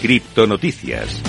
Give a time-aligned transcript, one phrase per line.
[0.00, 1.22] Criptonoticias.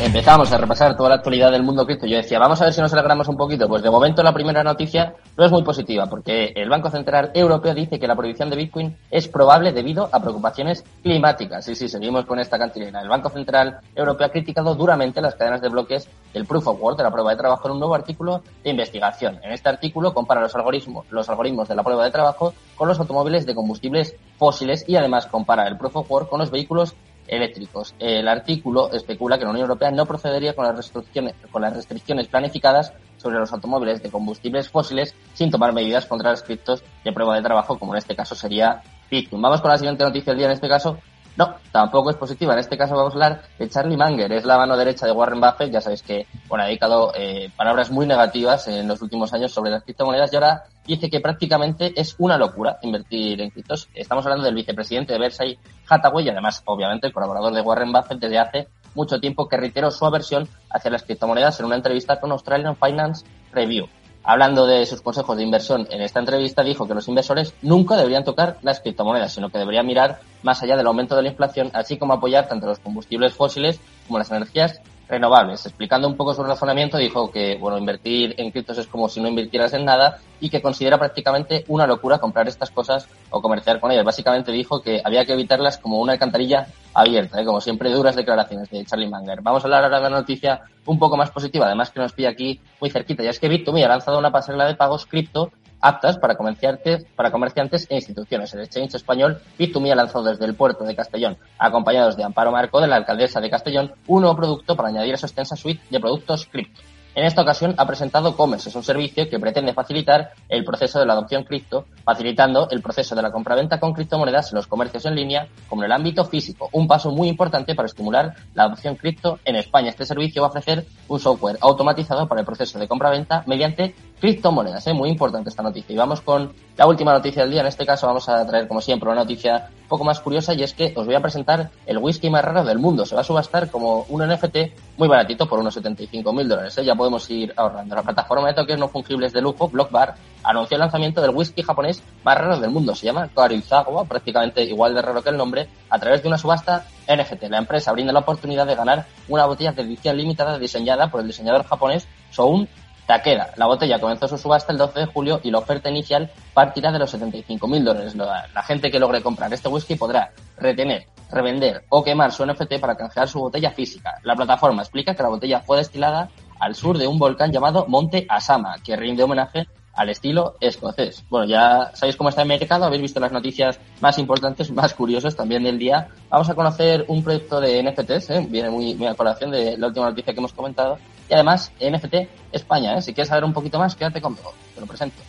[0.00, 2.06] Empezamos a repasar toda la actualidad del mundo cripto.
[2.06, 3.66] Yo decía, vamos a ver si nos alegramos un poquito.
[3.68, 7.74] Pues de momento la primera noticia no es muy positiva, porque el Banco Central Europeo
[7.74, 11.64] dice que la prohibición de Bitcoin es probable debido a preocupaciones climáticas.
[11.64, 13.00] Sí, sí, seguimos con esta cantilena.
[13.00, 16.98] El Banco Central Europeo ha criticado duramente las cadenas de bloques del Proof of Work,
[16.98, 19.40] de la prueba de trabajo, en un nuevo artículo de investigación.
[19.42, 23.00] En este artículo compara los algoritmos, los algoritmos de la prueba de trabajo con los
[23.00, 26.94] automóviles de combustibles fósiles y además compara el Proof of Work con los vehículos
[27.28, 27.94] eléctricos.
[27.98, 32.26] El artículo especula que la Unión Europea no procedería con las restricciones, con las restricciones
[32.28, 37.36] planificadas sobre los automóviles de combustibles fósiles sin tomar medidas contra los criptos de prueba
[37.36, 39.42] de trabajo, como en este caso sería Bitcoin.
[39.42, 40.98] Vamos con la siguiente noticia del día, en este caso
[41.38, 42.52] no, tampoco es positiva.
[42.52, 44.32] En este caso vamos a hablar de Charlie Munger.
[44.32, 45.70] Es la mano derecha de Warren Buffett.
[45.70, 49.70] Ya sabéis que bueno, ha dedicado eh, palabras muy negativas en los últimos años sobre
[49.70, 53.88] las criptomonedas y ahora dice que prácticamente es una locura invertir en criptos.
[53.94, 58.18] Estamos hablando del vicepresidente de Versailles, Hathaway, y además, obviamente, el colaborador de Warren Buffett
[58.18, 62.32] desde hace mucho tiempo que reiteró su aversión hacia las criptomonedas en una entrevista con
[62.32, 63.86] Australian Finance Review.
[64.24, 68.24] Hablando de sus consejos de inversión en esta entrevista, dijo que los inversores nunca deberían
[68.24, 71.96] tocar las criptomonedas, sino que deberían mirar más allá del aumento de la inflación, así
[71.96, 75.64] como apoyar tanto los combustibles fósiles como las energías renovables.
[75.66, 79.28] Explicando un poco su razonamiento, dijo que, bueno, invertir en criptos es como si no
[79.28, 83.90] invirtieras en nada y que considera prácticamente una locura comprar estas cosas o comerciar con
[83.90, 84.04] ellas.
[84.04, 87.44] Básicamente dijo que había que evitarlas como una alcantarilla abierta, ¿eh?
[87.44, 89.40] como siempre duras declaraciones de Charlie Munger.
[89.42, 92.30] Vamos a hablar ahora de una noticia un poco más positiva, además que nos pilla
[92.30, 96.18] aquí muy cerquita, ya es que Bit2Me ha lanzado una pasarela de pagos cripto aptas
[96.18, 98.52] para comerciantes, para comerciantes e instituciones.
[98.54, 102.80] El exchange español Bit2Me ha lanzado desde el puerto de Castellón, acompañados de Amparo Marco,
[102.80, 106.00] de la alcaldesa de Castellón, un nuevo producto para añadir a su extensa suite de
[106.00, 106.80] productos cripto.
[107.18, 111.06] En esta ocasión ha presentado Commerce, es un servicio que pretende facilitar el proceso de
[111.06, 115.16] la adopción cripto, facilitando el proceso de la compraventa con criptomonedas en los comercios en
[115.16, 119.40] línea, como en el ámbito físico, un paso muy importante para estimular la adopción cripto
[119.44, 119.88] en España.
[119.88, 124.86] Este servicio va a ofrecer un software automatizado para el proceso de compraventa mediante criptomonedas.
[124.86, 124.92] ¿eh?
[124.92, 125.92] muy importante esta noticia.
[125.92, 127.60] Y vamos con la última noticia del día.
[127.60, 130.62] En este caso vamos a traer, como siempre, una noticia un poco más curiosa y
[130.62, 133.06] es que os voy a presentar el whisky más raro del mundo.
[133.06, 134.56] Se va a subastar como un NFT
[134.96, 136.76] muy baratito por unos 75 mil dólares.
[136.78, 136.84] ¿eh?
[136.84, 137.94] Ya podemos ir ahorrando.
[137.94, 142.02] La plataforma de toques no fungibles de lujo, Blockbar, anunció el lanzamiento del whisky japonés
[142.24, 142.94] más raro del mundo.
[142.94, 146.86] Se llama Karizawa, prácticamente igual de raro que el nombre, a través de una subasta
[147.08, 147.44] NFT.
[147.44, 151.26] La empresa brinda la oportunidad de ganar una botella de edición limitada diseñada por el
[151.26, 152.68] diseñador japonés Soun
[153.08, 153.54] Takeda.
[153.56, 156.98] La botella comenzó su subasta el 12 de julio y la oferta inicial partirá de
[156.98, 158.14] los 75.000 dólares.
[158.14, 162.96] La gente que logre comprar este whisky podrá retener, revender o quemar su NFT para
[162.96, 164.18] canjear su botella física.
[164.24, 166.28] La plataforma explica que la botella fue destilada
[166.60, 171.24] al sur de un volcán llamado Monte Asama, que rinde homenaje al estilo escocés.
[171.30, 175.34] Bueno, ya sabéis cómo está el mercado, habéis visto las noticias más importantes, más curiosas
[175.34, 176.08] también del día.
[176.28, 178.46] Vamos a conocer un proyecto de NFTs, ¿eh?
[178.50, 180.98] viene muy, muy a colación de la última noticia que hemos comentado.
[181.28, 182.14] Y además, NFT
[182.52, 183.02] España, ¿eh?
[183.02, 185.22] si quieres saber un poquito más, quédate conmigo, te lo presento.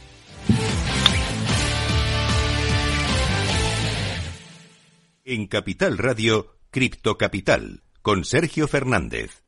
[5.26, 9.44] En Capital Radio, Cripto Capital, con Sergio Fernández.